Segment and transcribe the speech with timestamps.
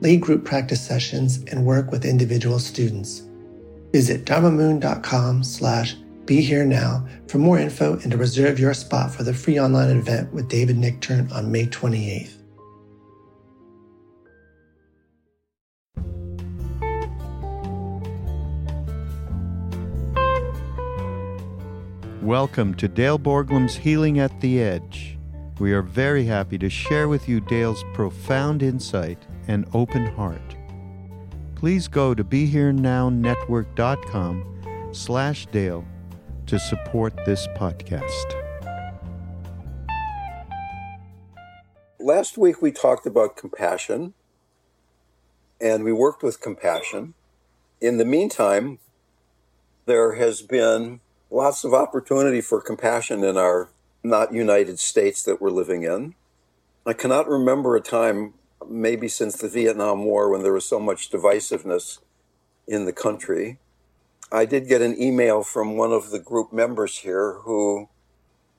[0.00, 3.22] lead group practice sessions, and work with individual students.
[3.92, 9.22] Visit dharmamoon.com slash be here now for more info and to reserve your spot for
[9.22, 12.34] the free online event with David Nichtern on May 28th.
[22.20, 25.16] Welcome to Dale Borglum's Healing at the Edge.
[25.58, 30.54] We are very happy to share with you Dale's profound insight and open heart.
[31.54, 35.84] Please go to BeHereNowNetwork.com slash Dale
[36.46, 38.44] to support this podcast.
[41.98, 44.14] Last week we talked about compassion
[45.60, 47.14] and we worked with compassion.
[47.80, 48.78] In the meantime,
[49.86, 51.00] there has been
[51.30, 53.70] lots of opportunity for compassion in our
[54.02, 56.14] not United States that we're living in.
[56.86, 58.34] I cannot remember a time
[58.66, 61.98] maybe since the Vietnam War when there was so much divisiveness
[62.66, 63.58] in the country.
[64.30, 67.88] I did get an email from one of the group members here who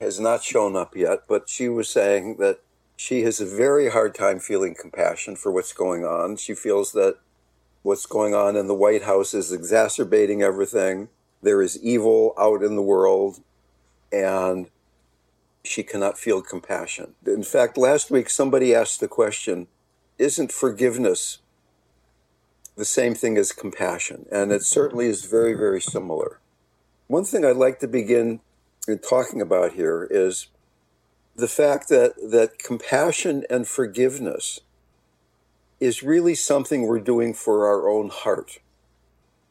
[0.01, 2.59] has not shown up yet, but she was saying that
[2.95, 6.37] she has a very hard time feeling compassion for what's going on.
[6.37, 7.17] She feels that
[7.83, 11.09] what's going on in the White House is exacerbating everything.
[11.41, 13.39] There is evil out in the world,
[14.11, 14.67] and
[15.63, 17.13] she cannot feel compassion.
[17.25, 19.67] In fact, last week somebody asked the question
[20.19, 21.39] isn't forgiveness
[22.75, 24.25] the same thing as compassion?
[24.31, 26.39] And it certainly is very, very similar.
[27.07, 28.41] One thing I'd like to begin
[28.87, 30.47] in talking about here is
[31.35, 34.59] the fact that, that compassion and forgiveness
[35.79, 38.59] is really something we're doing for our own heart.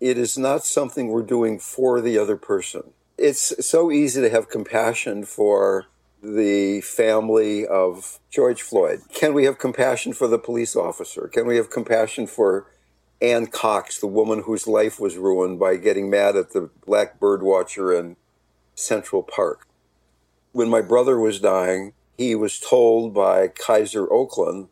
[0.01, 2.93] It is not something we're doing for the other person.
[3.17, 5.87] It's so easy to have compassion for
[6.23, 9.03] the family of George Floyd?
[9.13, 11.29] Can we have compassion for the police officer?
[11.29, 12.67] Can we have compassion for
[13.21, 17.43] Ann Cox, the woman whose life was ruined by getting mad at the black bird
[17.43, 18.17] watcher in
[18.75, 19.67] Central Park?
[20.53, 24.69] When my brother was dying, he was told by Kaiser Oakland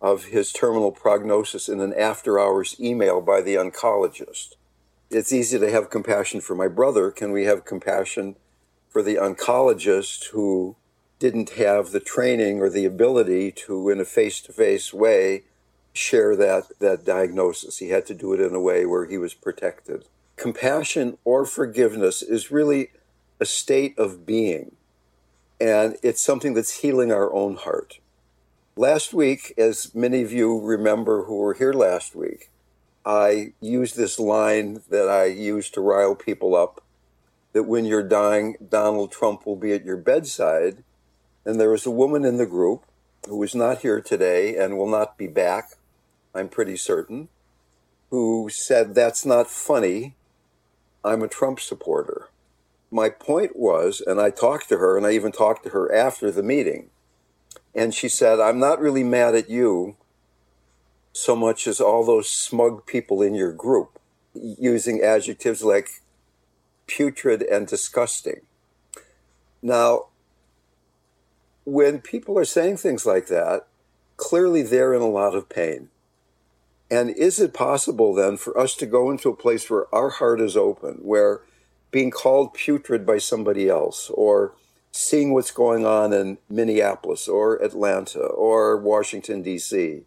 [0.00, 4.54] of his terminal prognosis in an after hours email by the oncologist.
[5.10, 7.10] It's easy to have compassion for my brother.
[7.10, 8.36] Can we have compassion
[8.96, 10.74] for the oncologist who
[11.18, 15.42] didn't have the training or the ability to, in a face to face way,
[15.92, 17.76] share that, that diagnosis.
[17.76, 20.06] He had to do it in a way where he was protected.
[20.36, 22.88] Compassion or forgiveness is really
[23.38, 24.74] a state of being,
[25.60, 27.98] and it's something that's healing our own heart.
[28.76, 32.50] Last week, as many of you remember who were here last week,
[33.04, 36.82] I used this line that I used to rile people up
[37.56, 40.84] that when you're dying, Donald Trump will be at your bedside.
[41.42, 42.84] And there was a woman in the group
[43.26, 45.70] who is not here today and will not be back,
[46.34, 47.28] I'm pretty certain,
[48.10, 50.16] who said, That's not funny.
[51.02, 52.28] I'm a Trump supporter.
[52.90, 56.30] my point was, and I talked to her, and I even talked to her after
[56.30, 56.90] the meeting,
[57.74, 59.96] and she said, I'm not really mad at you
[61.14, 63.98] so much as all those smug people in your group,
[64.34, 66.02] using adjectives like
[66.86, 68.42] putrid and disgusting.
[69.62, 70.06] Now,
[71.64, 73.66] when people are saying things like that,
[74.16, 75.88] clearly they're in a lot of pain.
[76.90, 80.40] And is it possible then for us to go into a place where our heart
[80.40, 81.40] is open, where
[81.90, 84.52] being called putrid by somebody else, or
[84.92, 90.02] seeing what's going on in Minneapolis, or Atlanta, or Washington, D.C.,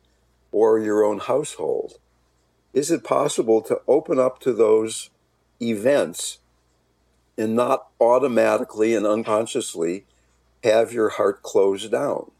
[0.51, 1.99] or your own household,
[2.73, 5.09] is it possible to open up to those
[5.61, 6.39] events
[7.39, 10.05] and not automatically and unconsciously
[10.63, 12.31] have your heart closed down?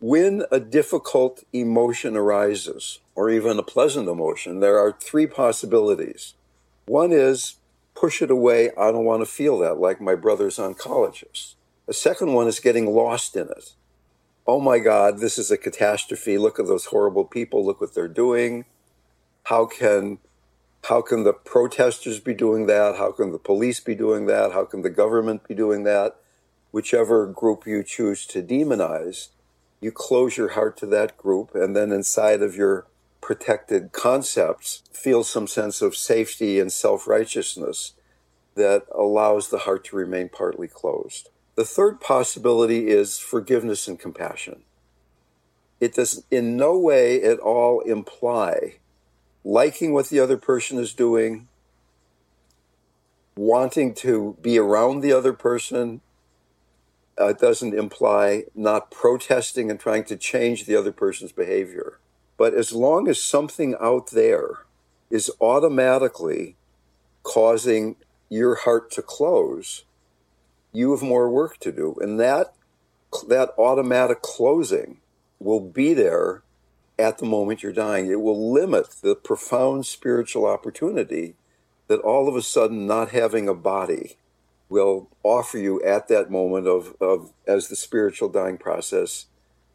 [0.00, 6.34] When a difficult emotion arises, or even a pleasant emotion, there are three possibilities.
[6.86, 7.56] One is
[7.96, 8.70] push it away.
[8.78, 11.54] I don't want to feel that, like my brother's oncologist.
[11.86, 13.72] The second one is getting lost in it.
[14.46, 16.38] Oh my God, this is a catastrophe.
[16.38, 17.66] Look at those horrible people.
[17.66, 18.66] Look what they're doing.
[19.44, 20.18] How can
[20.84, 22.96] how can the protesters be doing that?
[22.96, 24.52] How can the police be doing that?
[24.52, 26.16] How can the government be doing that?
[26.70, 29.28] Whichever group you choose to demonize,
[29.80, 32.86] you close your heart to that group, and then inside of your
[33.20, 37.92] protected concepts, feel some sense of safety and self righteousness
[38.54, 41.30] that allows the heart to remain partly closed.
[41.54, 44.62] The third possibility is forgiveness and compassion.
[45.80, 48.78] It does in no way at all imply
[49.44, 51.48] liking what the other person is doing,
[53.36, 56.00] wanting to be around the other person,
[57.16, 61.98] uh, doesn't imply not protesting and trying to change the other person's behavior.
[62.36, 64.64] But as long as something out there
[65.10, 66.56] is automatically
[67.22, 67.96] causing
[68.28, 69.84] your heart to close,
[70.72, 71.96] you have more work to do.
[72.00, 72.54] And that,
[73.26, 75.00] that automatic closing
[75.40, 76.42] will be there
[76.98, 78.10] at the moment you're dying.
[78.10, 81.34] It will limit the profound spiritual opportunity
[81.86, 84.16] that all of a sudden not having a body
[84.68, 89.26] will offer you at that moment of, of as the spiritual dying process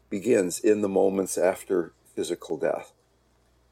[0.08, 2.92] begins in the moments after physical death.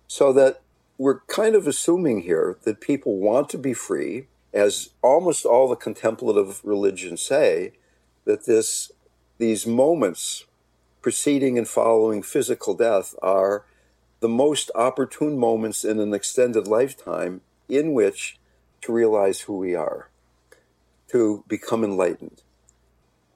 [0.09, 0.61] So that
[0.99, 5.77] we're kind of assuming here that people want to be free, as almost all the
[5.77, 7.73] contemplative religions say,
[8.25, 8.91] that this
[9.39, 10.45] these moments
[11.03, 13.67] preceding and following physical death are
[14.21, 18.39] the most opportune moments in an extended lifetime in which
[18.81, 20.09] to realize who we are
[21.09, 22.43] to become enlightened.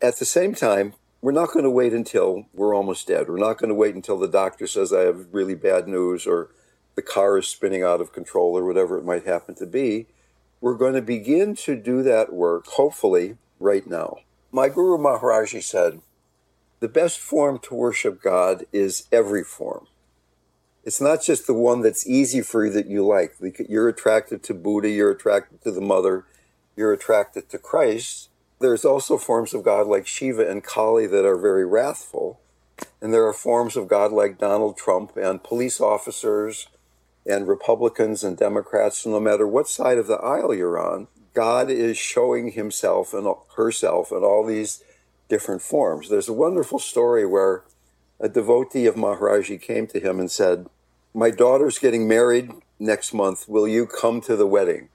[0.00, 3.28] At the same time, we're not going to wait until we're almost dead.
[3.28, 6.50] We're not going to wait until the doctor says I have really bad news or
[6.94, 10.06] the car is spinning out of control or whatever it might happen to be.
[10.60, 14.18] We're going to begin to do that work, hopefully, right now.
[14.52, 16.00] My Guru Maharaji said,
[16.80, 19.86] the best form to worship God is every form.
[20.84, 23.34] It's not just the one that's easy for you that you like.
[23.68, 26.24] You're attracted to Buddha, you're attracted to the mother,
[26.76, 28.28] you're attracted to Christ.
[28.60, 32.40] There's also forms of God like Shiva and Kali that are very wrathful.
[33.00, 36.68] And there are forms of God like Donald Trump and police officers
[37.26, 39.04] and Republicans and Democrats.
[39.04, 43.26] No matter what side of the aisle you're on, God is showing himself and
[43.56, 44.84] herself and all these
[45.28, 46.08] different forms.
[46.08, 47.64] There's a wonderful story where
[48.20, 50.66] a devotee of Maharaji came to him and said,
[51.14, 53.48] My daughter's getting married next month.
[53.48, 54.88] Will you come to the wedding?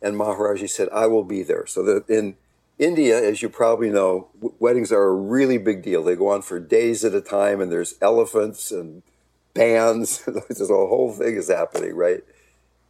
[0.00, 1.66] And Maharaji said, I will be there.
[1.66, 2.36] So that in
[2.78, 6.02] India, as you probably know, w- weddings are a really big deal.
[6.02, 9.02] They go on for days at a time, and there's elephants and
[9.54, 10.24] bands.
[10.48, 12.24] there's a whole thing is happening, right?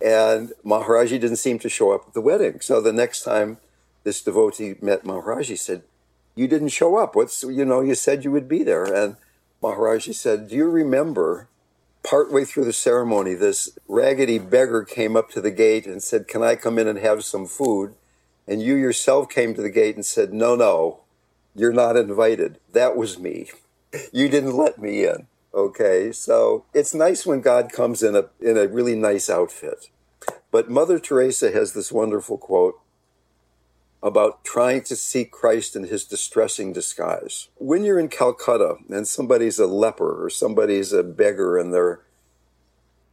[0.00, 2.60] And Maharaji didn't seem to show up at the wedding.
[2.60, 3.58] So the next time
[4.04, 5.82] this devotee met Maharaji, said,
[6.34, 7.14] "You didn't show up.
[7.14, 7.80] What's you know?
[7.80, 9.16] You said you would be there." And
[9.62, 11.48] Maharaji said, "Do you remember
[12.02, 16.42] partway through the ceremony, this raggedy beggar came up to the gate and said, Can
[16.42, 17.94] I come in and have some food?
[18.46, 21.00] And you yourself came to the gate and said, No, no,
[21.54, 22.58] you're not invited.
[22.72, 23.50] That was me.
[24.12, 25.26] You didn't let me in.
[25.54, 29.90] Okay, so it's nice when God comes in a in a really nice outfit.
[30.50, 32.80] But Mother Teresa has this wonderful quote
[34.02, 37.48] about trying to see Christ in his distressing disguise.
[37.56, 42.00] When you're in Calcutta and somebody's a leper or somebody's a beggar and they're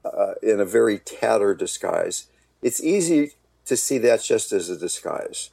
[0.04, 2.28] uh, in a very tattered disguise,
[2.62, 3.34] it's easy
[3.66, 5.52] to see that just as a disguise.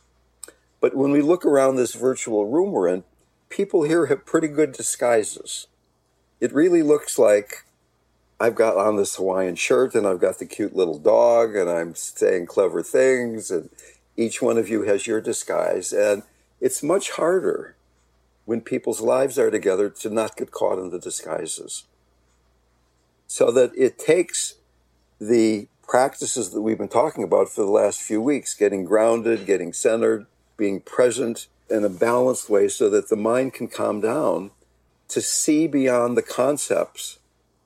[0.81, 3.05] But when we look around this virtual room we're in,
[3.51, 5.67] people here have pretty good disguises.
[6.41, 7.65] It really looks like
[8.41, 11.95] I've got on this Hawaiian shirt and I've got the cute little dog and I'm
[11.95, 13.71] saying clever things and
[14.17, 16.23] Each one of you has your disguise, and
[16.61, 17.77] it's much harder
[18.47, 21.85] when people's lives are together to not get caught in the disguises.
[23.27, 24.55] So that it takes
[25.21, 29.73] the practices that we've been talking about for the last few weeks getting grounded, getting
[29.73, 34.51] centered, being present in a balanced way so that the mind can calm down
[35.09, 37.19] to see beyond the concepts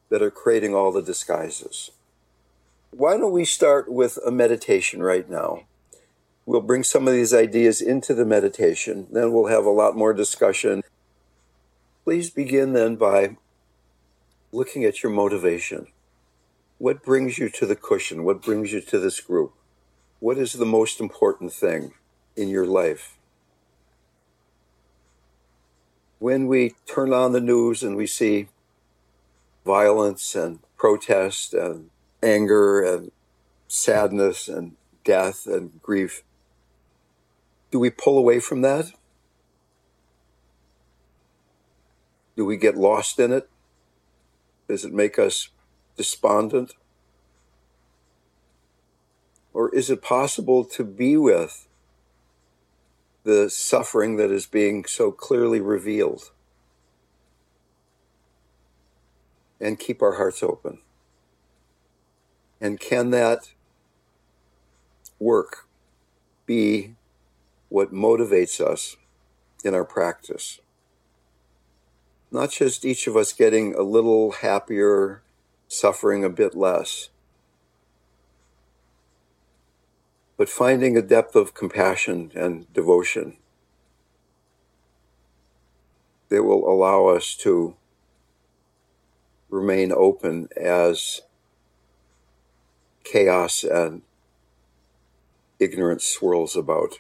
[0.09, 1.91] that are creating all the disguises.
[2.91, 5.65] Why don't we start with a meditation right now?
[6.51, 10.13] We'll bring some of these ideas into the meditation, then we'll have a lot more
[10.13, 10.83] discussion.
[12.03, 13.37] Please begin then by
[14.51, 15.87] looking at your motivation.
[16.79, 18.25] What brings you to the cushion?
[18.25, 19.53] What brings you to this group?
[20.19, 21.95] What is the most important thing
[22.35, 23.17] in your life?
[26.19, 28.49] When we turn on the news and we see
[29.65, 31.91] violence and protest and
[32.21, 33.13] anger and
[33.69, 34.73] sadness and
[35.05, 36.25] death and grief,
[37.71, 38.93] do we pull away from that?
[42.37, 43.49] Do we get lost in it?
[44.69, 45.51] Does it make us
[45.97, 46.75] despondent?
[49.53, 51.69] Or is it possible to be with
[53.25, 56.31] the suffering that is being so clearly revealed
[59.61, 60.79] and keep our hearts open?
[62.61, 63.51] And can that
[65.19, 65.67] work
[66.47, 66.95] be
[67.71, 68.97] what motivates us
[69.65, 70.61] in our practice?
[72.31, 75.23] Not just each of us getting a little happier
[75.67, 77.09] suffering a bit less.
[80.37, 83.37] But finding a depth of compassion and devotion
[86.29, 87.77] that will allow us to
[89.49, 91.21] remain open as
[93.05, 94.03] chaos and
[95.59, 96.99] ignorance swirls about.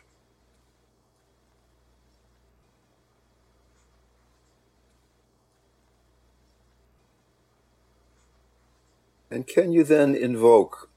[9.30, 10.90] And can you then invoke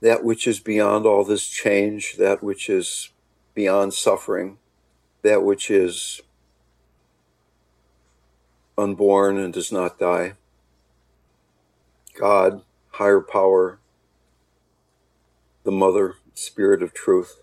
[0.00, 3.10] that which is beyond all this change, that which is
[3.54, 4.58] beyond suffering,
[5.22, 6.20] that which is
[8.76, 10.34] unborn and does not die?
[12.14, 13.78] God, higher power,
[15.64, 17.40] the mother, spirit of truth.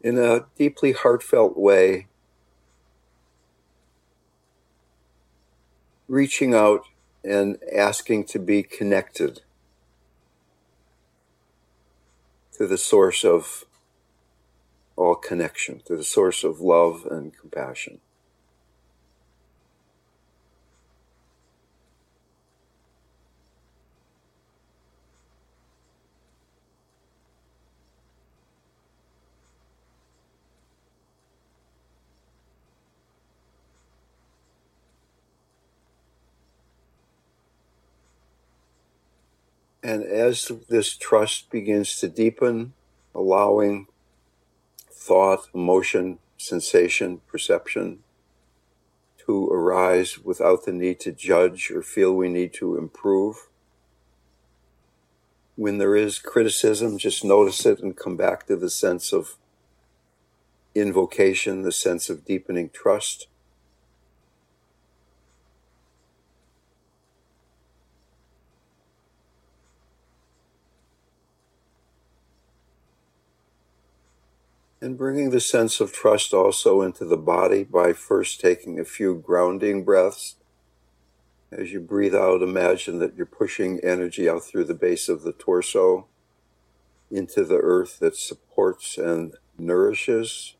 [0.00, 2.08] In a deeply heartfelt way,
[6.08, 6.84] reaching out
[7.24, 9.42] and asking to be connected
[12.56, 13.64] to the source of
[14.96, 18.00] all connection, to the source of love and compassion.
[39.82, 42.72] And as this trust begins to deepen,
[43.14, 43.88] allowing
[44.90, 48.00] thought, emotion, sensation, perception
[49.26, 53.48] to arise without the need to judge or feel we need to improve.
[55.56, 59.36] When there is criticism, just notice it and come back to the sense of
[60.74, 63.26] invocation, the sense of deepening trust.
[74.82, 79.14] And bringing the sense of trust also into the body by first taking a few
[79.14, 80.34] grounding breaths.
[81.52, 85.30] As you breathe out, imagine that you're pushing energy out through the base of the
[85.30, 86.08] torso
[87.12, 90.56] into the earth that supports and nourishes.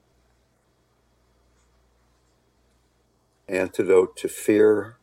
[3.49, 4.99] Antidote to fear,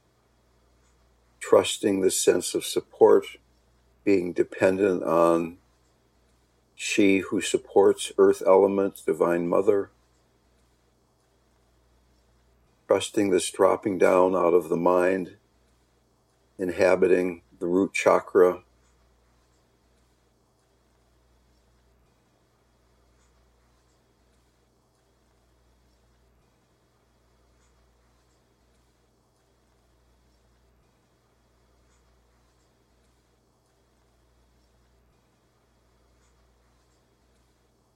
[1.42, 3.26] trusting the sense of support,
[4.06, 5.58] being dependent on
[6.82, 9.92] she who supports earth element, divine mother,
[12.88, 15.36] trusting this dropping down out of the mind,
[16.58, 18.64] inhabiting the root chakra,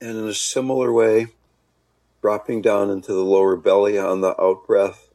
[0.03, 1.27] And in a similar way,
[2.21, 5.07] dropping down into the lower belly on the out breath,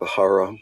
[0.00, 0.60] Bahara.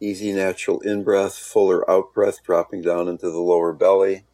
[0.00, 4.24] easy, natural in breath, fuller out breath, dropping down into the lower belly.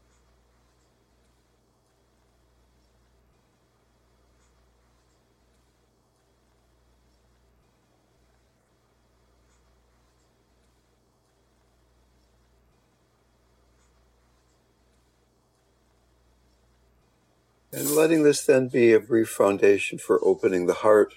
[18.00, 21.12] Letting this then be a brief foundation for opening the heart,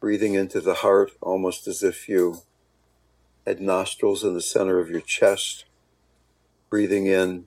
[0.00, 2.38] breathing into the heart almost as if you
[3.46, 5.66] had nostrils in the center of your chest,
[6.70, 7.44] breathing in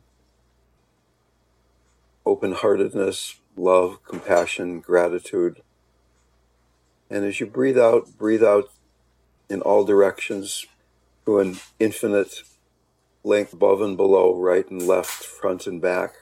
[2.27, 5.63] open heartedness, love, compassion, gratitude.
[7.09, 8.69] And as you breathe out, breathe out
[9.49, 10.67] in all directions
[11.25, 12.43] to an infinite
[13.23, 16.13] length above and below, right and left, front and back.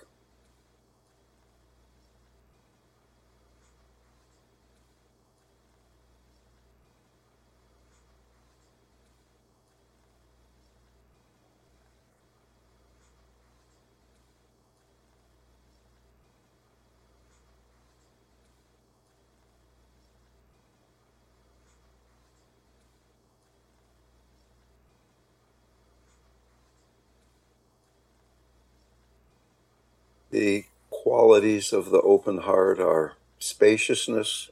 [30.37, 34.51] The qualities of the open heart are spaciousness,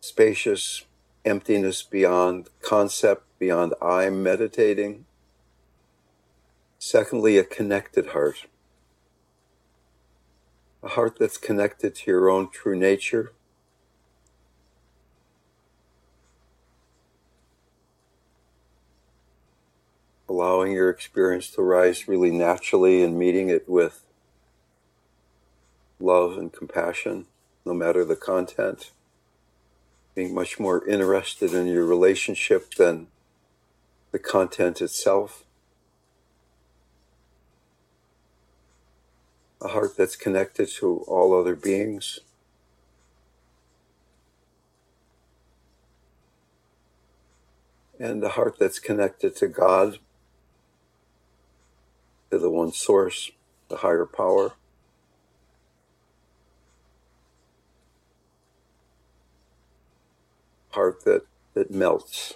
[0.00, 0.84] spacious
[1.24, 5.04] emptiness beyond concept, beyond I meditating.
[6.76, 8.46] Secondly, a connected heart,
[10.82, 13.32] a heart that's connected to your own true nature.
[20.34, 24.04] Allowing your experience to rise really naturally and meeting it with
[26.00, 27.26] love and compassion,
[27.64, 28.90] no matter the content.
[30.16, 33.06] Being much more interested in your relationship than
[34.10, 35.44] the content itself.
[39.62, 42.18] A heart that's connected to all other beings.
[48.00, 49.98] And a heart that's connected to God
[52.34, 53.30] to the one source,
[53.68, 54.54] the higher power.
[60.70, 61.22] Heart that,
[61.54, 62.34] that melts.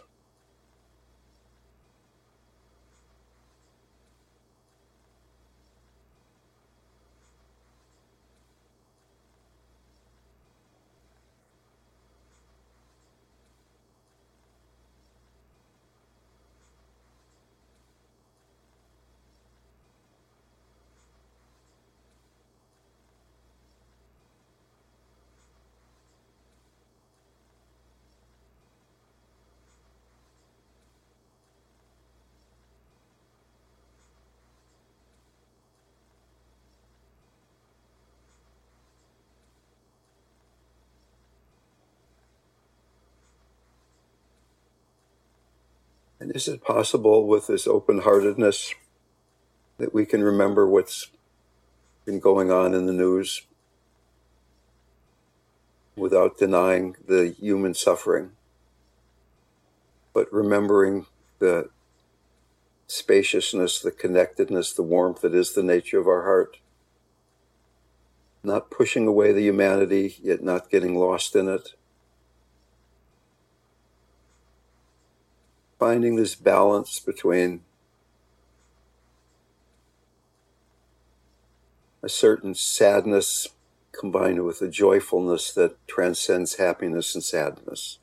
[46.29, 48.75] And is it possible with this open heartedness
[49.79, 51.09] that we can remember what's
[52.05, 53.47] been going on in the news
[55.97, 58.33] without denying the human suffering,
[60.13, 61.07] but remembering
[61.39, 61.71] the
[62.87, 66.59] spaciousness, the connectedness, the warmth that is the nature of our heart?
[68.43, 71.71] Not pushing away the humanity, yet not getting lost in it
[75.79, 77.63] finding this balance between
[82.03, 83.49] a certain sadness
[83.93, 87.99] combined with a joyfulness that transcends happiness and sadness.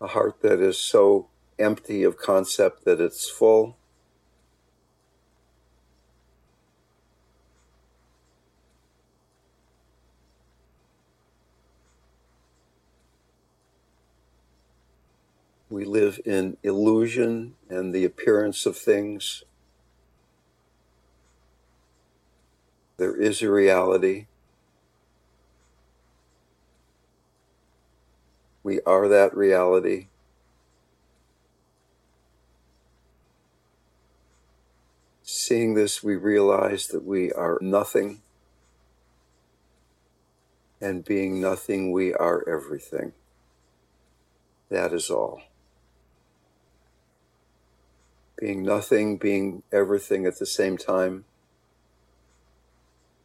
[0.00, 3.76] A heart that is so empty of concept that it's full
[15.72, 19.42] We live in illusion and the appearance of things.
[22.98, 24.26] There is a reality.
[28.62, 30.08] We are that reality.
[35.22, 38.20] Seeing this, we realize that we are nothing.
[40.82, 43.14] And being nothing, we are everything.
[44.68, 45.40] That is all
[48.42, 51.24] being nothing, being everything at the same time,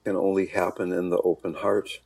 [0.06, 2.02] can only happen in the open heart.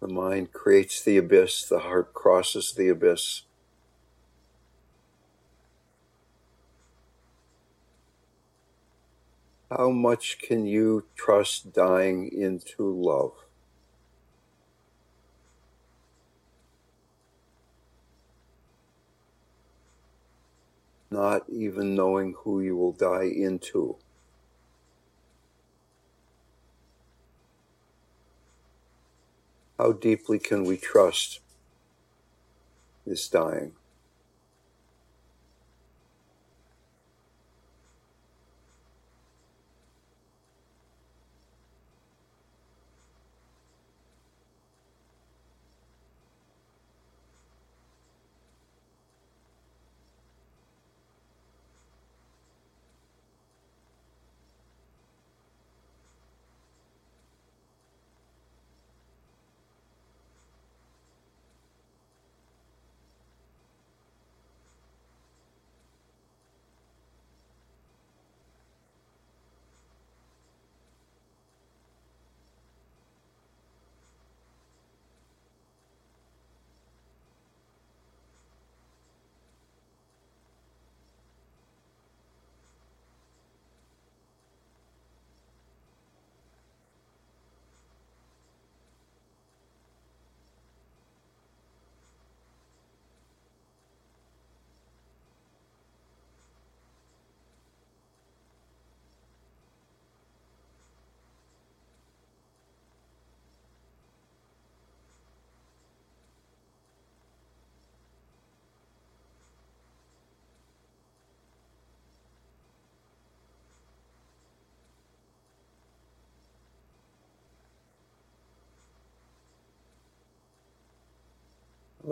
[0.00, 3.42] The mind creates the abyss, the heart crosses the abyss.
[9.70, 13.34] How much can you trust dying into love?
[21.12, 23.96] Not even knowing who you will die into.
[29.76, 31.40] How deeply can we trust
[33.06, 33.72] this dying?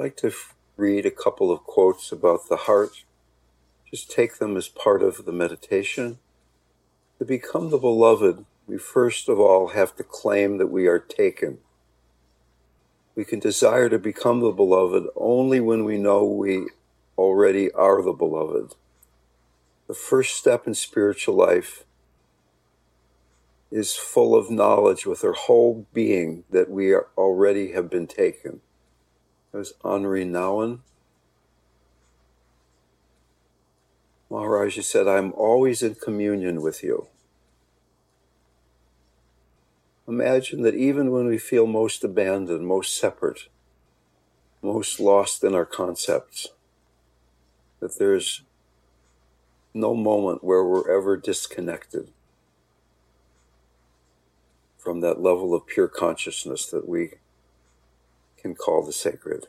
[0.01, 0.33] Like to
[0.79, 3.05] read a couple of quotes about the heart.
[3.91, 6.19] Just take them as part of the meditation.
[7.19, 11.59] To become the beloved, we first of all have to claim that we are taken.
[13.15, 16.69] We can desire to become the beloved only when we know we
[17.19, 18.77] already are the beloved.
[19.87, 21.85] The first step in spiritual life
[23.71, 28.63] is full of knowledge with our whole being that we already have been taken.
[29.53, 30.81] There's Henri Nouwen.
[34.31, 37.09] Maharaji said, I'm always in communion with you.
[40.07, 43.49] Imagine that even when we feel most abandoned, most separate,
[44.63, 46.49] most lost in our concepts,
[47.81, 48.43] that there's
[49.75, 52.09] no moment where we're ever disconnected
[54.79, 57.15] from that level of pure consciousness that we
[58.41, 59.47] can call the sacred.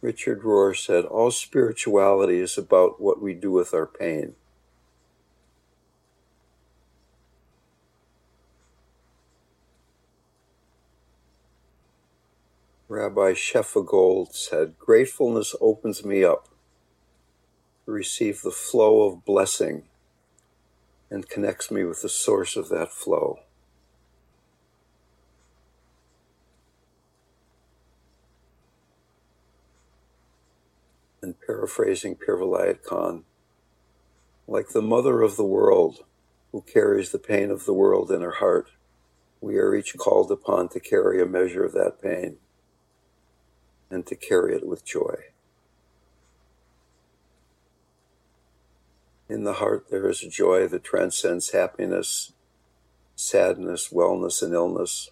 [0.00, 4.36] Richard Rohr said, All spirituality is about what we do with our pain.
[12.98, 16.48] Rabbi Shefa Gold said, Gratefulness opens me up
[17.84, 19.84] to receive the flow of blessing
[21.08, 23.38] and connects me with the source of that flow.
[31.22, 32.36] And paraphrasing Pir
[32.84, 33.22] Khan,
[34.48, 36.04] like the mother of the world
[36.50, 38.72] who carries the pain of the world in her heart,
[39.40, 42.38] we are each called upon to carry a measure of that pain
[43.90, 45.16] and to carry it with joy.
[49.28, 52.32] In the heart, there is a joy that transcends happiness,
[53.14, 55.10] sadness, wellness, and illness.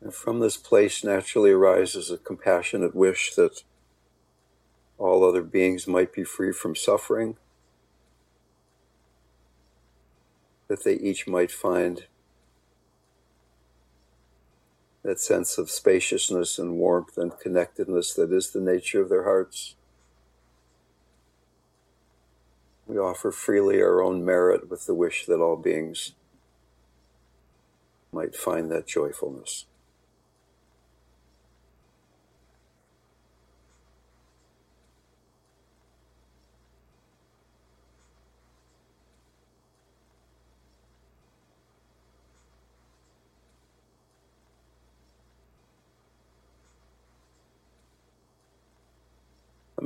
[0.00, 3.62] And from this place naturally arises a compassionate wish that
[4.96, 7.36] all other beings might be free from suffering,
[10.68, 12.06] that they each might find
[15.08, 19.74] that sense of spaciousness and warmth and connectedness that is the nature of their hearts.
[22.86, 26.12] We offer freely our own merit with the wish that all beings
[28.12, 29.64] might find that joyfulness.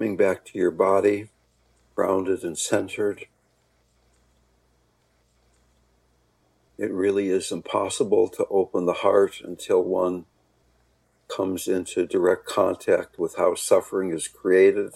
[0.02, 1.28] Coming back to your body,
[1.94, 3.26] grounded and centered.
[6.76, 10.24] It really is impossible to open the heart until one
[11.28, 14.92] comes into direct contact with how suffering is created.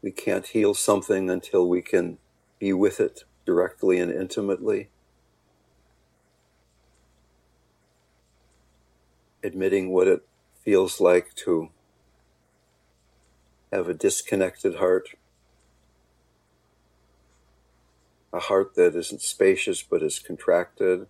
[0.00, 2.18] We can't heal something until we can
[2.60, 4.88] be with it directly and intimately.
[9.42, 10.24] Admitting what it
[10.62, 11.70] feels like to
[13.72, 15.10] have a disconnected heart,
[18.32, 21.06] a heart that isn't spacious but is contracted,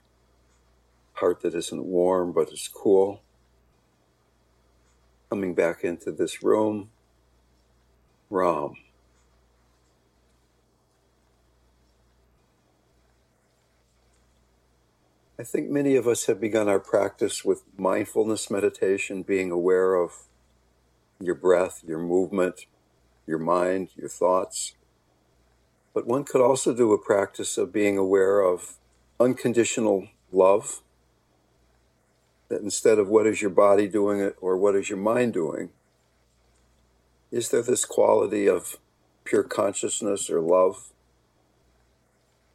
[1.14, 3.22] heart that isn't warm but is cool.
[5.30, 6.90] Coming back into this room,
[8.30, 8.74] Ram.
[15.40, 20.24] I think many of us have begun our practice with mindfulness meditation, being aware of
[21.20, 22.66] your breath, your movement,
[23.26, 24.74] your mind, your thoughts.
[25.94, 28.78] But one could also do a practice of being aware of
[29.18, 30.82] unconditional love.
[32.48, 35.70] That instead of what is your body doing it or what is your mind doing,
[37.30, 38.78] is there this quality of
[39.24, 40.88] pure consciousness or love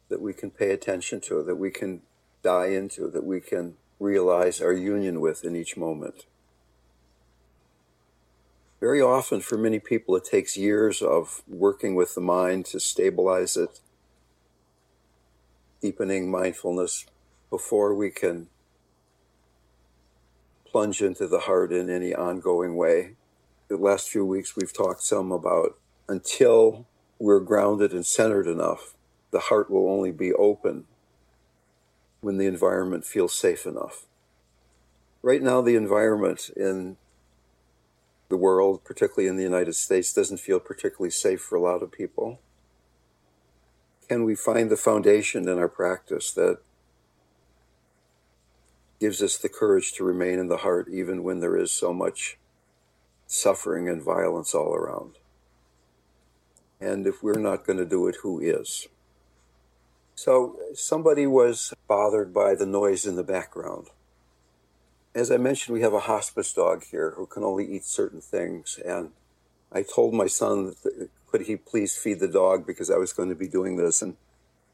[0.08, 2.02] that we can pay attention to, that we can
[2.42, 6.26] die into, that we can realize our union with in each moment?
[8.84, 13.56] Very often, for many people, it takes years of working with the mind to stabilize
[13.56, 13.80] it,
[15.80, 17.06] deepening mindfulness
[17.48, 18.48] before we can
[20.66, 23.14] plunge into the heart in any ongoing way.
[23.68, 26.84] The last few weeks, we've talked some about until
[27.18, 28.92] we're grounded and centered enough,
[29.30, 30.84] the heart will only be open
[32.20, 34.04] when the environment feels safe enough.
[35.22, 36.98] Right now, the environment in
[38.28, 41.92] the world, particularly in the United States, doesn't feel particularly safe for a lot of
[41.92, 42.40] people?
[44.08, 46.58] Can we find the foundation in our practice that
[49.00, 52.38] gives us the courage to remain in the heart even when there is so much
[53.26, 55.16] suffering and violence all around?
[56.80, 58.88] And if we're not going to do it, who is?
[60.14, 63.88] So somebody was bothered by the noise in the background
[65.14, 68.78] as I mentioned, we have a hospice dog here who can only eat certain things.
[68.84, 69.10] And
[69.70, 73.28] I told my son, that, could he please feed the dog because I was going
[73.28, 74.02] to be doing this.
[74.02, 74.16] And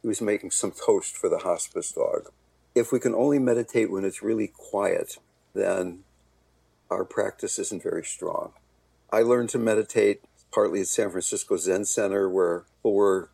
[0.02, 2.30] he was making some toast for the hospice dog.
[2.74, 5.16] If we can only meditate when it's really quiet,
[5.54, 6.04] then
[6.90, 8.52] our practice isn't very strong.
[9.12, 10.22] I learned to meditate
[10.52, 13.30] partly at San Francisco Zen Center, where people were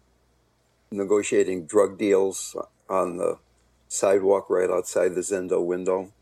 [0.90, 2.56] negotiating drug deals
[2.88, 3.38] on the
[3.88, 6.12] sidewalk right outside the Zendo window.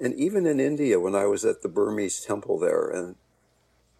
[0.00, 3.16] And even in India, when I was at the Burmese temple there, and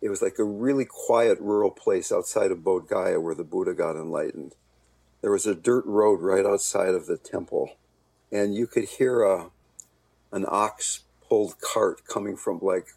[0.00, 3.74] it was like a really quiet rural place outside of Bodh Gaya where the Buddha
[3.74, 4.54] got enlightened.
[5.20, 7.72] There was a dirt road right outside of the temple,
[8.32, 9.50] and you could hear a
[10.32, 12.88] an ox pulled cart coming from like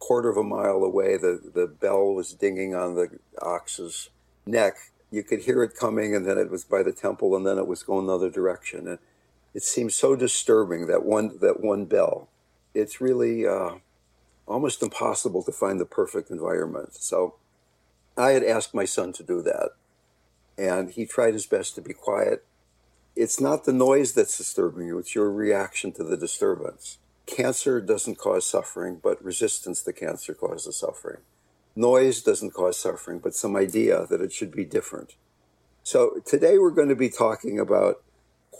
[0.00, 1.16] quarter of a mile away.
[1.16, 4.10] The the bell was dinging on the ox's
[4.44, 4.74] neck.
[5.12, 7.68] You could hear it coming, and then it was by the temple, and then it
[7.68, 8.88] was going another direction.
[8.88, 8.98] And
[9.54, 12.28] it seems so disturbing that one that one bell.
[12.74, 13.76] It's really uh,
[14.46, 16.94] almost impossible to find the perfect environment.
[16.94, 17.34] So
[18.16, 19.70] I had asked my son to do that,
[20.56, 22.44] and he tried his best to be quiet.
[23.16, 26.98] It's not the noise that's disturbing you; it's your reaction to the disturbance.
[27.26, 31.18] Cancer doesn't cause suffering, but resistance to cancer causes suffering.
[31.76, 35.14] Noise doesn't cause suffering, but some idea that it should be different.
[35.82, 38.02] So today we're going to be talking about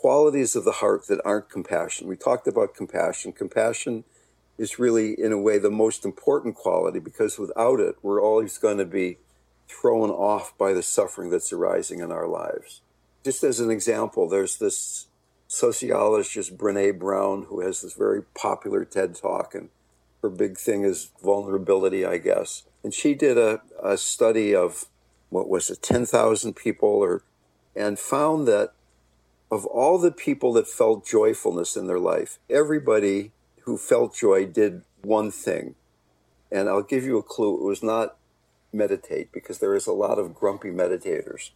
[0.00, 2.06] qualities of the heart that aren't compassion.
[2.06, 3.32] We talked about compassion.
[3.32, 4.04] Compassion
[4.56, 8.78] is really, in a way, the most important quality because without it, we're always going
[8.78, 9.18] to be
[9.66, 12.80] thrown off by the suffering that's arising in our lives.
[13.24, 15.08] Just as an example, there's this
[15.48, 19.68] sociologist, Brene Brown, who has this very popular TED talk, and
[20.22, 22.62] her big thing is vulnerability, I guess.
[22.84, 24.86] And she did a, a study of
[25.30, 27.24] what was it, 10,000 people, or
[27.74, 28.72] and found that
[29.50, 33.32] of all the people that felt joyfulness in their life, everybody
[33.62, 35.74] who felt joy did one thing.
[36.50, 38.16] And I'll give you a clue it was not
[38.72, 41.50] meditate, because there is a lot of grumpy meditators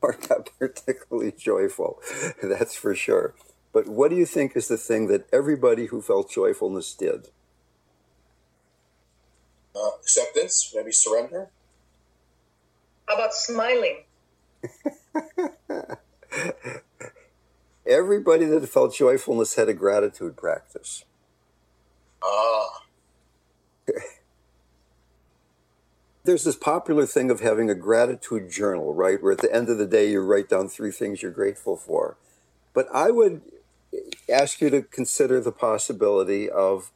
[0.00, 2.00] who are not particularly joyful,
[2.42, 3.34] that's for sure.
[3.72, 7.28] But what do you think is the thing that everybody who felt joyfulness did?
[9.74, 11.48] Uh, acceptance, maybe surrender.
[13.06, 14.04] How about smiling?
[17.86, 21.04] everybody that felt joyfulness had a gratitude practice.
[22.22, 22.82] Ah.
[26.24, 29.22] there's this popular thing of having a gratitude journal, right?
[29.22, 32.16] Where at the end of the day, you write down three things you're grateful for.
[32.74, 33.42] But I would
[34.28, 36.90] ask you to consider the possibility of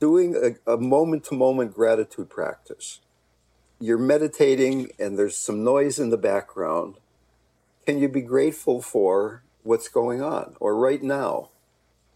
[0.00, 3.00] doing a moment to moment gratitude practice.
[3.78, 6.96] You're meditating and there's some noise in the background.
[7.86, 11.50] Can you be grateful for what's going on or right now?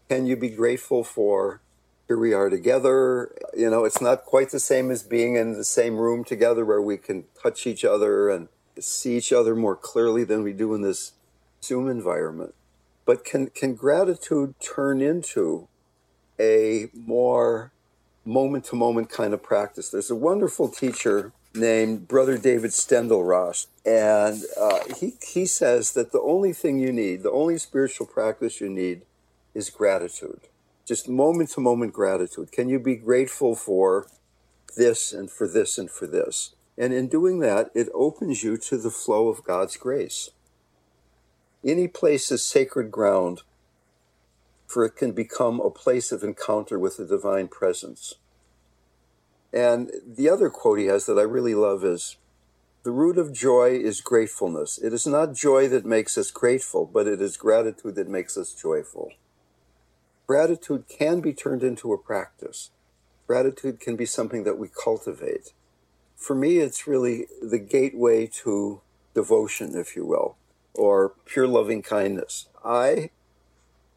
[0.09, 1.61] Can you be grateful for
[2.07, 3.35] here we are together?
[3.55, 6.81] You know, it's not quite the same as being in the same room together where
[6.81, 8.47] we can touch each other and
[8.79, 11.13] see each other more clearly than we do in this
[11.63, 12.53] Zoom environment.
[13.05, 15.67] But can, can gratitude turn into
[16.39, 17.71] a more
[18.23, 19.89] moment to moment kind of practice?
[19.89, 23.69] There's a wonderful teacher named Brother David Steindl-Rast.
[23.85, 28.59] And uh, he, he says that the only thing you need, the only spiritual practice
[28.59, 29.03] you need
[29.53, 30.41] is gratitude.
[30.85, 32.51] Just moment to moment gratitude.
[32.51, 34.07] Can you be grateful for
[34.75, 36.55] this and for this and for this?
[36.77, 40.31] And in doing that, it opens you to the flow of God's grace.
[41.63, 43.43] Any place is sacred ground,
[44.67, 48.15] for it can become a place of encounter with the divine presence.
[49.53, 52.17] And the other quote he has that I really love is
[52.85, 54.77] The root of joy is gratefulness.
[54.77, 58.53] It is not joy that makes us grateful, but it is gratitude that makes us
[58.53, 59.09] joyful.
[60.27, 62.69] Gratitude can be turned into a practice.
[63.25, 65.51] Gratitude can be something that we cultivate.
[66.15, 68.81] For me, it's really the gateway to
[69.15, 70.35] devotion, if you will,
[70.75, 72.49] or pure loving kindness.
[72.63, 73.09] I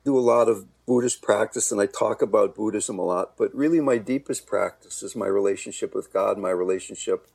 [0.03, 3.83] do a lot of Buddhist practice and I talk about Buddhism a lot, but really
[3.83, 7.29] my deepest practice is my relationship with God, my relationship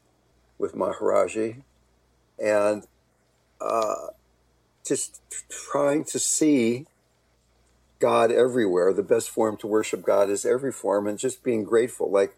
[0.57, 1.63] with Maharaji,
[2.41, 2.85] and
[3.61, 4.07] uh,
[4.85, 6.85] just trying to see
[7.99, 8.93] God everywhere.
[8.93, 12.35] The best form to worship God is every form, and just being grateful, like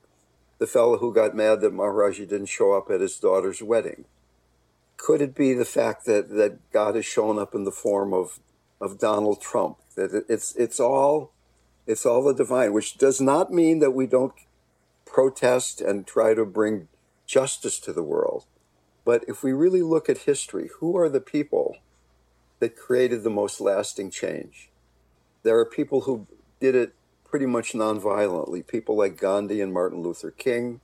[0.57, 4.05] the fellow who got mad that Maharaji didn't show up at his daughter's wedding.
[4.97, 8.39] Could it be the fact that, that God has shown up in the form of,
[8.79, 9.77] of Donald Trump?
[9.95, 11.31] That it's it's all
[11.87, 14.33] it's all the divine, which does not mean that we don't
[15.05, 16.87] protest and try to bring
[17.25, 18.45] justice to the world.
[19.03, 21.77] But if we really look at history, who are the people
[22.59, 24.69] that created the most lasting change?
[25.43, 26.27] There are people who
[26.59, 30.81] did it pretty much nonviolently, people like Gandhi and Martin Luther King,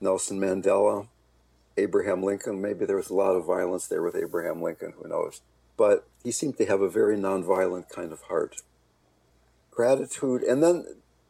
[0.00, 1.08] Nelson Mandela,
[1.76, 2.60] Abraham Lincoln.
[2.60, 5.40] Maybe there was a lot of violence there with Abraham Lincoln, who knows?
[5.76, 8.62] but he seemed to have a very nonviolent kind of heart.
[9.70, 10.42] Gratitude.
[10.42, 10.86] And then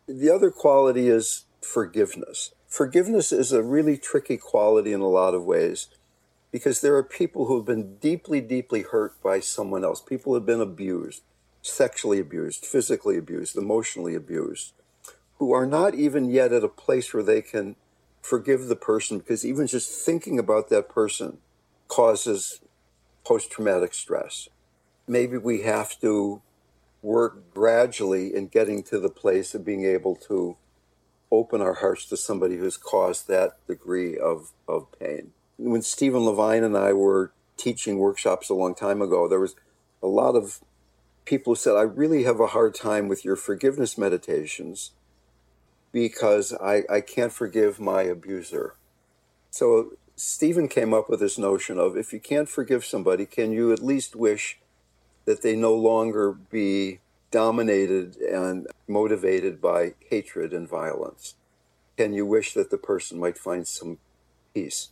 [0.06, 2.52] the other quality is forgiveness.
[2.74, 5.86] Forgiveness is a really tricky quality in a lot of ways
[6.50, 10.00] because there are people who have been deeply, deeply hurt by someone else.
[10.00, 11.22] People who have been abused,
[11.62, 14.72] sexually abused, physically abused, emotionally abused,
[15.38, 17.76] who are not even yet at a place where they can
[18.20, 21.38] forgive the person because even just thinking about that person
[21.86, 22.58] causes
[23.24, 24.48] post traumatic stress.
[25.06, 26.42] Maybe we have to
[27.02, 30.56] work gradually in getting to the place of being able to
[31.38, 35.32] open our hearts to somebody who's caused that degree of, of pain.
[35.56, 39.54] When Stephen Levine and I were teaching workshops a long time ago, there was
[40.02, 40.60] a lot of
[41.24, 44.90] people who said, I really have a hard time with your forgiveness meditations
[45.92, 48.74] because I, I can't forgive my abuser.
[49.50, 53.72] So Stephen came up with this notion of if you can't forgive somebody, can you
[53.72, 54.58] at least wish
[55.24, 57.00] that they no longer be
[57.34, 61.34] dominated and motivated by hatred and violence?
[61.96, 63.98] Can you wish that the person might find some
[64.54, 64.90] peace?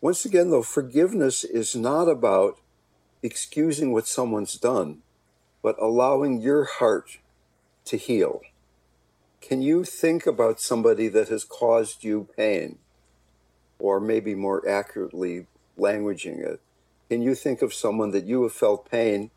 [0.00, 2.58] Once again, though, forgiveness is not about
[3.22, 5.02] excusing what someone's done,
[5.62, 7.18] but allowing your heart
[7.86, 8.40] to heal.
[9.40, 12.78] Can you think about somebody that has caused you pain?
[13.80, 15.46] or maybe more accurately
[15.78, 16.60] languaging it,
[17.08, 19.30] can you think of someone that you have felt pain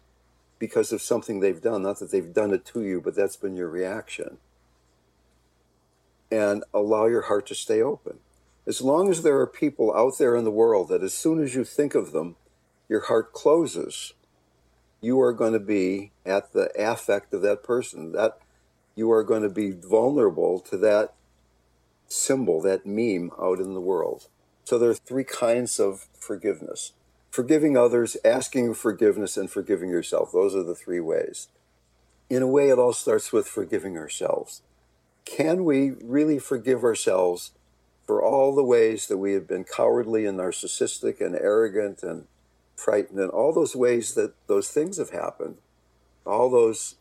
[0.64, 1.84] because of something they've done?
[1.84, 4.38] Not that they've done it to you, but that's been your reaction.
[6.32, 8.20] And allow your heart to stay open.
[8.66, 11.53] As long as there are people out there in the world that as soon as
[11.53, 12.38] you think of them,
[12.88, 14.14] your heart closes,
[15.01, 18.14] you are going to be at the affect of that person.
[18.14, 18.38] That
[18.95, 21.14] you are going to be vulnerable to that
[22.07, 24.30] symbol, that meme out in the world.
[24.64, 26.93] So there are three kinds of forgiveness
[27.34, 30.31] forgiving others, asking forgiveness, and forgiving yourself.
[30.31, 31.47] Those are the three ways.
[32.29, 34.61] In a way, it all starts with forgiving ourselves.
[35.25, 37.49] Can we really forgive ourselves
[38.05, 42.27] for all the ways that we have been cowardly and narcissistic and arrogant and
[42.75, 45.57] frightened, and all those ways that those things have happened,
[46.27, 46.97] all those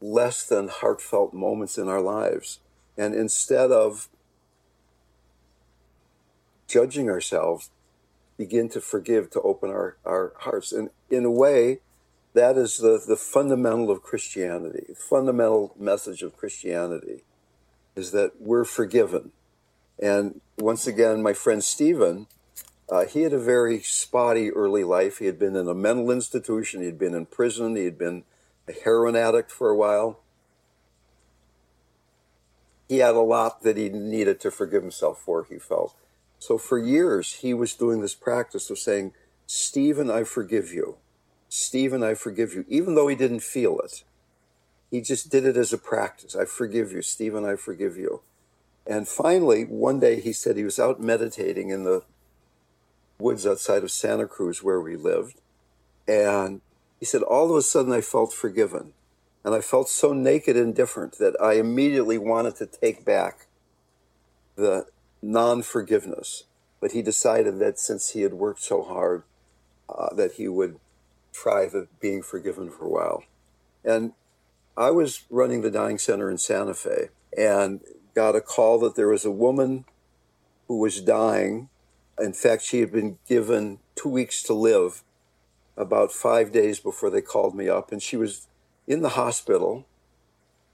[0.00, 2.60] less than heartfelt moments in our lives?
[2.96, 4.08] And instead of
[6.68, 7.70] judging ourselves,
[8.38, 10.72] begin to forgive, to open our, our hearts.
[10.72, 11.80] And in a way,
[12.34, 14.84] that is the, the fundamental of Christianity.
[14.88, 17.24] The fundamental message of Christianity
[17.96, 19.32] is that we're forgiven.
[20.00, 22.28] And once again, my friend Stephen,
[22.88, 25.18] uh, he had a very spotty early life.
[25.18, 28.22] He had been in a mental institution, he had been in prison, he had been
[28.68, 30.20] a heroin addict for a while.
[32.88, 35.94] He had a lot that he needed to forgive himself for, he felt.
[36.38, 39.12] So for years, he was doing this practice of saying,
[39.46, 40.96] Stephen, I forgive you.
[41.48, 44.04] Stephen, I forgive you, even though he didn't feel it.
[44.90, 46.36] He just did it as a practice.
[46.36, 48.22] I forgive you, Stephen, I forgive you.
[48.86, 52.02] And finally, one day he said he was out meditating in the
[53.18, 55.40] woods outside of Santa Cruz where we lived.
[56.06, 56.62] And
[56.98, 58.92] he said, all of a sudden I felt forgiven.
[59.44, 63.46] And I felt so naked and different that I immediately wanted to take back
[64.56, 64.86] the
[65.22, 66.44] non forgiveness.
[66.80, 69.24] But he decided that since he had worked so hard,
[69.88, 70.78] uh, that he would
[71.32, 73.24] try the being forgiven for a while.
[73.84, 74.12] And
[74.76, 77.80] I was running the dying center in Santa Fe and
[78.14, 79.84] got a call that there was a woman
[80.68, 81.68] who was dying.
[82.18, 85.02] In fact, she had been given two weeks to live
[85.76, 87.90] about five days before they called me up.
[87.90, 88.46] And she was
[88.86, 89.86] in the hospital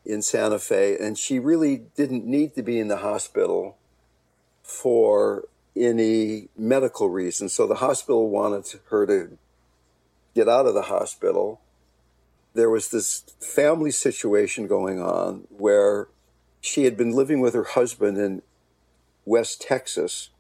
[0.05, 3.77] in Santa Fe, and she really didn't need to be in the hospital
[4.65, 5.45] for
[5.77, 7.49] any medical reason.
[7.49, 9.39] So the hospital wanted her to
[10.35, 11.61] get out of the hospital.
[12.55, 16.09] There was this family situation going on where
[16.61, 18.43] she had been living with her husband in
[19.25, 20.31] West Texas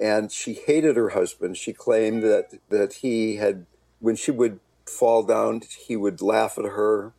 [0.00, 1.56] and she hated her husband.
[1.56, 3.66] She claimed that, that he had,
[4.00, 7.12] when she would fall down, he would laugh at her.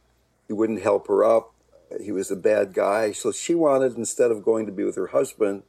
[0.48, 1.54] He wouldn't help her up.
[2.02, 3.12] He was a bad guy.
[3.12, 5.64] So she wanted, instead of going to be with her husband,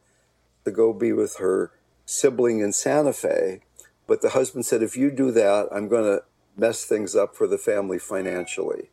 [0.64, 1.72] to go be with her
[2.06, 3.60] sibling in Santa Fe.
[4.06, 6.22] But the husband said, if you do that, I'm going to
[6.56, 8.90] mess things up for the family financially.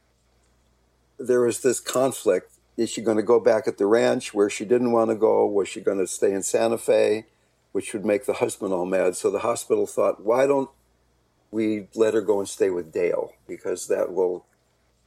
[1.20, 2.52] There was this conflict.
[2.78, 5.46] Is she going to go back at the ranch where she didn't want to go?
[5.46, 7.26] Was she going to stay in Santa Fe,
[7.74, 9.16] which would make the husband all mad?
[9.16, 10.70] So the hospital thought, why don't
[11.52, 13.34] we let her go and stay with Dale?
[13.48, 14.46] Because that will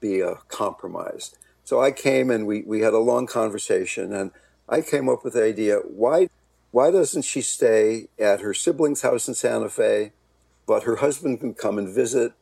[0.00, 1.34] be a compromise.
[1.64, 4.30] So I came and we, we had a long conversation, and
[4.68, 6.28] I came up with the idea why
[6.74, 10.10] why doesn't she stay at her sibling's house in Santa Fe,
[10.66, 12.32] but her husband can come and visit,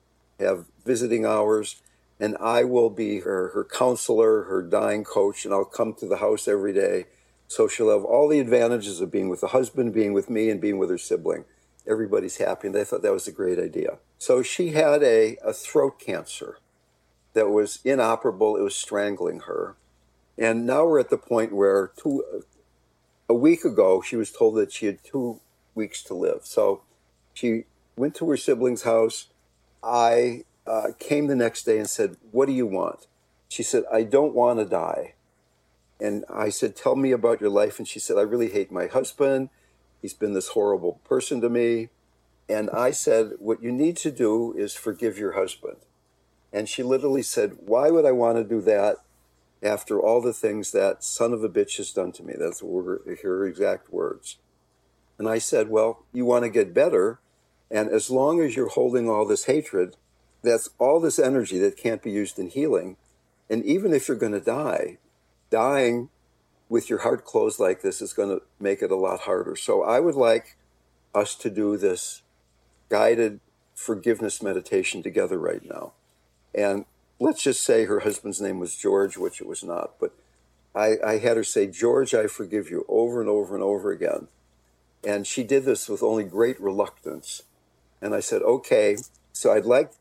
[0.41, 1.83] have visiting hours,
[2.19, 6.17] and I will be her, her counselor, her dying coach, and I'll come to the
[6.17, 7.09] house every day.
[7.47, 10.63] So she'll have all the advantages of being with the husband, being with me, and
[10.63, 11.45] being with her sibling.
[11.87, 13.99] Everybody's happy, and they thought that was a great idea.
[14.17, 16.57] So she had a, a throat cancer
[17.35, 19.77] that was inoperable, it was strangling her.
[20.39, 22.25] And now we're at the point where two,
[23.33, 25.41] a week ago, she was told that she had two
[25.75, 26.41] weeks to live.
[26.43, 26.83] So
[27.33, 27.65] she
[27.97, 29.29] went to her sibling's house.
[29.83, 33.07] I uh, came the next day and said, What do you want?
[33.49, 35.15] She said, I don't want to die.
[35.99, 37.79] And I said, Tell me about your life.
[37.79, 39.49] And she said, I really hate my husband.
[40.03, 41.89] He's been this horrible person to me.
[42.51, 45.79] And I said, What you need to do is forgive your husband.
[46.53, 48.97] And she literally said, Why would I want to do that?
[49.63, 52.35] After all the things that son of a bitch has done to me.
[52.39, 54.39] That's her exact words.
[55.19, 57.21] And I said, Well, you want to get better.
[57.71, 59.97] And as long as you're holding all this hatred,
[60.43, 62.97] that's all this energy that can't be used in healing.
[63.49, 64.99] And even if you're going to die,
[65.49, 66.11] dying
[66.69, 69.55] with your heart closed like this is going to make it a lot harder.
[69.57, 70.57] So I would like
[71.15, 72.23] us to do this
[72.89, 73.41] guided
[73.75, 75.93] forgiveness meditation together right now.
[76.55, 76.85] And
[77.23, 80.13] let's just say her husband's name was George, which it was not, but
[80.75, 84.27] I, I had her say, George, I forgive you over and over and over again.
[85.05, 87.43] And she did this with only great reluctance.
[88.01, 88.97] And I said, okay,
[89.33, 89.93] so I'd like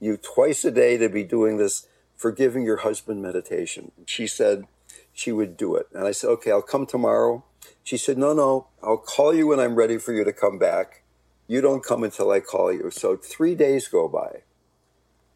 [0.00, 1.86] you twice a day to be doing this
[2.16, 3.92] forgiving your husband meditation.
[4.06, 4.64] She said
[5.12, 5.86] she would do it.
[5.94, 7.44] And I said, okay, I'll come tomorrow.
[7.84, 11.02] She said, no, no, I'll call you when I'm ready for you to come back.
[11.46, 12.90] You don't come until I call you.
[12.90, 14.42] So three days go by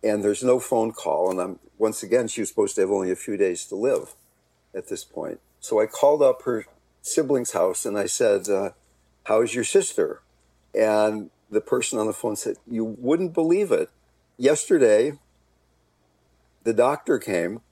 [0.05, 1.31] and there's no phone call.
[1.31, 4.15] And I'm once again, she was supposed to have only a few days to live
[4.75, 5.41] at this point.
[5.61, 6.67] So I called up her
[7.03, 8.71] sibling's house and I said, uh,
[9.25, 10.21] "How's your sister?"
[10.75, 13.89] And the person on the phone said, "You wouldn't believe it.
[14.37, 15.19] Yesterday,
[16.65, 17.63] the doctor came.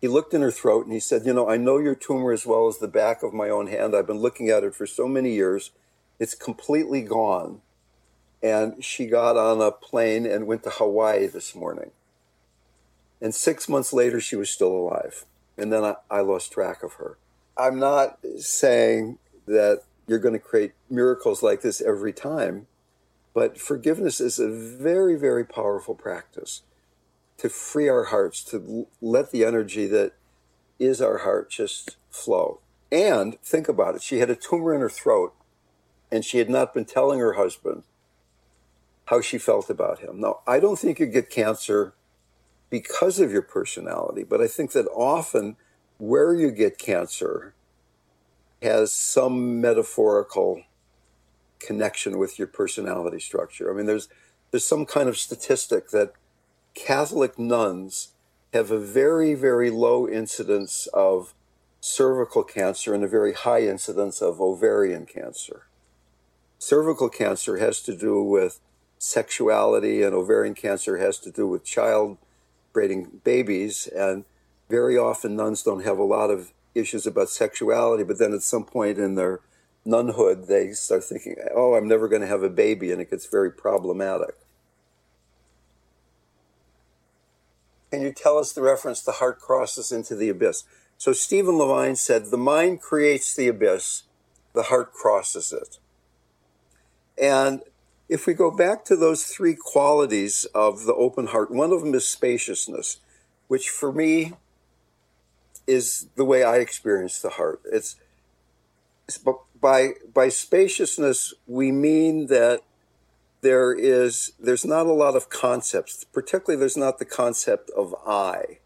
[0.00, 2.46] He looked in her throat and he said, "You know, I know your tumor as
[2.46, 3.94] well as the back of my own hand.
[3.94, 5.72] I've been looking at it for so many years.
[6.18, 7.62] It's completely gone."
[8.42, 11.90] And she got on a plane and went to Hawaii this morning.
[13.20, 15.26] And six months later, she was still alive.
[15.58, 17.18] And then I, I lost track of her.
[17.58, 22.66] I'm not saying that you're going to create miracles like this every time.
[23.34, 26.62] But forgiveness is a very, very powerful practice
[27.38, 30.12] to free our hearts, to let the energy that
[30.78, 32.60] is our heart just flow.
[32.90, 34.02] And think about it.
[34.02, 35.34] She had a tumor in her throat
[36.10, 37.84] and she had not been telling her husband
[39.10, 40.20] how she felt about him.
[40.20, 41.94] Now, I don't think you get cancer
[42.70, 45.56] because of your personality, but I think that often
[45.98, 47.52] where you get cancer
[48.62, 50.62] has some metaphorical
[51.58, 53.68] connection with your personality structure.
[53.68, 54.08] I mean, there's
[54.52, 56.12] there's some kind of statistic that
[56.74, 58.10] Catholic nuns
[58.52, 61.34] have a very very low incidence of
[61.80, 65.66] cervical cancer and a very high incidence of ovarian cancer.
[66.60, 68.60] Cervical cancer has to do with
[69.00, 72.18] sexuality, and ovarian cancer has to do with child
[72.72, 73.88] breeding babies.
[73.88, 74.24] And
[74.68, 78.64] very often, nuns don't have a lot of issues about sexuality, but then at some
[78.64, 79.40] point in their
[79.86, 83.26] nunhood, they start thinking, oh, I'm never going to have a baby, and it gets
[83.26, 84.36] very problematic.
[87.90, 90.64] Can you tell us the reference the heart crosses into the abyss?
[90.98, 94.02] So Stephen Levine said, the mind creates the abyss,
[94.52, 95.78] the heart crosses it.
[97.20, 97.62] And
[98.10, 101.94] if we go back to those three qualities of the open heart, one of them
[101.94, 102.98] is spaciousness,
[103.46, 104.32] which for me
[105.64, 107.60] is the way I experience the heart.
[107.72, 107.94] It's,
[109.06, 109.24] it's
[109.60, 112.62] by by spaciousness we mean that
[113.42, 116.04] there is there's not a lot of concepts.
[116.04, 118.58] Particularly, there's not the concept of I.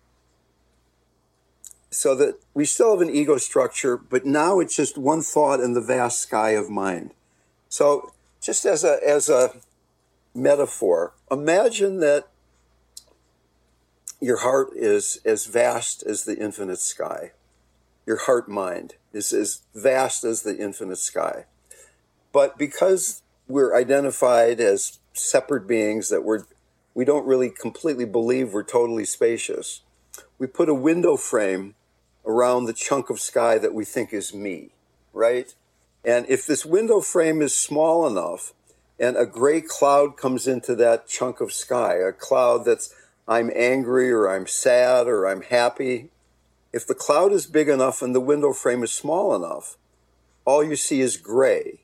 [1.91, 5.75] So that we still have an ego structure, but now it's just one thought in
[5.75, 7.13] the vast sky of mind.
[7.69, 8.14] So
[8.45, 9.53] just as a as a
[10.35, 12.29] metaphor, imagine that
[14.21, 17.33] your heart is as vast as the infinite sky.
[18.07, 21.47] Your heart mind is as vast as the infinite sky.
[22.33, 26.45] But because we're identified as separate beings that we're
[26.93, 29.81] we don't really completely believe we're totally spacious,
[30.39, 31.77] we put a window frame
[32.27, 34.71] around the chunk of sky that we think is me,
[35.15, 35.55] right?
[36.05, 38.53] And if this window frame is small enough
[38.99, 42.95] and a gray cloud comes into that chunk of sky, a cloud that's
[43.27, 46.11] I'm angry or I'm sad or I'm happy,
[46.73, 49.77] if the cloud is big enough and the window frame is small enough,
[50.45, 51.81] all you see is gray.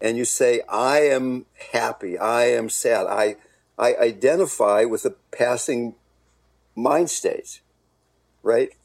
[0.00, 3.36] And you say, I am happy, I am sad, I,
[3.78, 5.94] I identify with a passing
[6.74, 7.60] mind state,
[8.42, 8.75] right?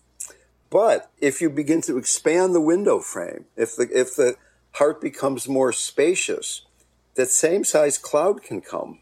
[0.72, 4.36] But if you begin to expand the window frame, if the, if the
[4.76, 6.66] heart becomes more spacious,
[7.16, 9.00] that same size cloud can come.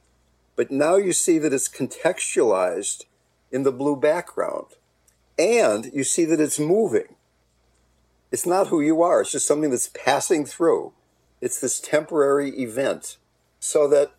[0.55, 3.05] But now you see that it's contextualized
[3.51, 4.65] in the blue background.
[5.37, 7.15] And you see that it's moving.
[8.31, 10.93] It's not who you are, it's just something that's passing through.
[11.39, 13.17] It's this temporary event.
[13.59, 14.11] So that,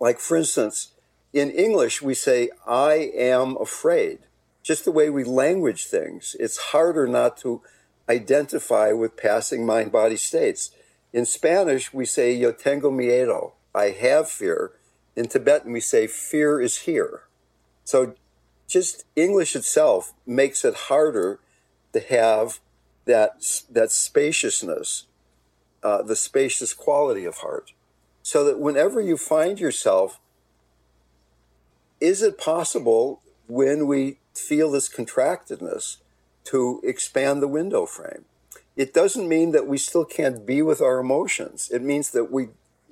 [0.00, 0.92] like, for instance,
[1.32, 4.18] in English, we say, I am afraid
[4.62, 7.62] just the way we language things, it's harder not to
[8.08, 10.70] identify with passing mind body states.
[11.12, 14.72] In Spanish, we say, Yo tengo miedo, I have fear.
[15.16, 17.22] In Tibetan, we say, fear is here.
[17.84, 18.14] So
[18.68, 21.40] just English itself makes it harder
[21.92, 22.60] to have
[23.06, 25.06] that, that spaciousness,
[25.82, 27.72] uh, the spacious quality of heart.
[28.22, 30.20] So that whenever you find yourself,
[32.00, 35.98] is it possible when we feel this contractedness
[36.44, 38.24] to expand the window frame.
[38.76, 41.70] It doesn't mean that we still can't be with our emotions.
[41.70, 42.48] It means that we,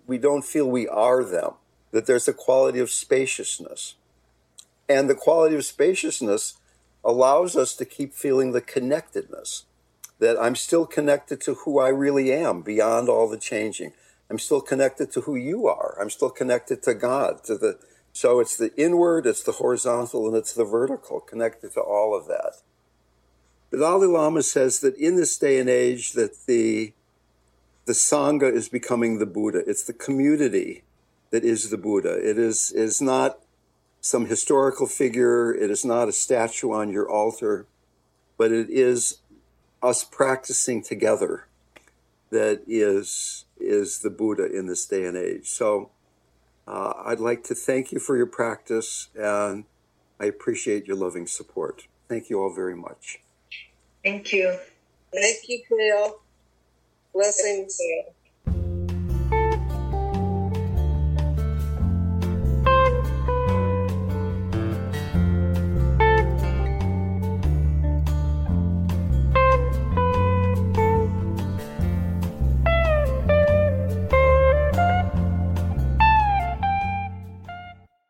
[0.06, 1.52] we don't feel we are them,
[1.92, 3.94] that there's a quality of spaciousness.
[4.88, 6.58] And the quality of spaciousness
[7.04, 9.64] allows us to keep feeling the connectedness,
[10.18, 13.92] that I'm still connected to who I really am beyond all the changing.
[14.28, 15.96] I'm still connected to who you are.
[16.00, 17.78] I'm still connected to God, to the
[18.12, 22.26] so it's the inward, it's the horizontal, and it's the vertical, connected to all of
[22.26, 22.54] that.
[23.70, 26.92] The Dalai Lama says that in this day and age, that the
[27.84, 29.62] the sangha is becoming the Buddha.
[29.66, 30.82] It's the community
[31.30, 32.14] that is the Buddha.
[32.18, 33.38] It is is not
[34.00, 35.54] some historical figure.
[35.54, 37.66] It is not a statue on your altar,
[38.36, 39.18] but it is
[39.82, 41.46] us practicing together
[42.30, 45.48] that is is the Buddha in this day and age.
[45.48, 45.90] So
[46.68, 49.64] uh, I'd like to thank you for your practice, and
[50.20, 51.86] I appreciate your loving support.
[52.08, 53.20] Thank you all very much.
[54.04, 54.54] Thank you.
[55.12, 56.20] Thank you, Dale.
[57.14, 57.78] Blessings.